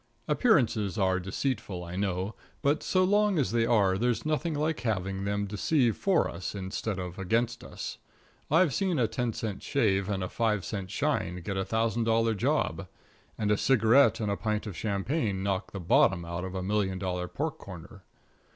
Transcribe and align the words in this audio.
Appearances 0.27 0.97
are 0.97 1.19
deceitful, 1.19 1.83
I 1.83 1.95
know, 1.95 2.33
but 2.63 2.81
so 2.81 3.03
long 3.03 3.37
as 3.37 3.51
they 3.51 3.67
are, 3.67 3.99
there's 3.99 4.25
nothing 4.25 4.55
like 4.55 4.79
having 4.79 5.25
them 5.25 5.45
deceive 5.45 5.95
for 5.95 6.27
us 6.27 6.55
instead 6.55 6.97
of 6.97 7.19
against 7.19 7.63
us. 7.63 7.99
I've 8.49 8.73
seen 8.73 8.97
a 8.97 9.07
ten 9.07 9.31
cent 9.33 9.61
shave 9.61 10.09
and 10.09 10.23
a 10.23 10.27
five 10.27 10.65
cent 10.65 10.89
shine 10.89 11.41
get 11.43 11.55
a 11.55 11.63
thousand 11.63 12.05
dollar 12.05 12.33
job, 12.33 12.87
and 13.37 13.51
a 13.51 13.57
cigarette 13.57 14.19
and 14.19 14.31
a 14.31 14.35
pint 14.37 14.65
of 14.65 14.75
champagne 14.75 15.43
knock 15.43 15.71
the 15.71 15.79
bottom 15.79 16.25
out 16.25 16.43
of 16.45 16.55
a 16.55 16.63
million 16.63 16.97
dollar 16.97 17.27
pork 17.27 17.59
corner. 17.59 18.03